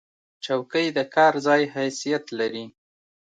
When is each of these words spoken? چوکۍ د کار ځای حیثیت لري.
چوکۍ 0.45 0.87
د 0.97 0.99
کار 1.15 1.33
ځای 1.45 1.61
حیثیت 1.75 2.25
لري. 2.39 2.65